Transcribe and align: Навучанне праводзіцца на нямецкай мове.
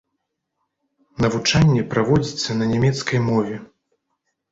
Навучанне 1.25 1.83
праводзіцца 1.91 2.57
на 2.61 2.65
нямецкай 2.73 3.19
мове. 3.29 3.55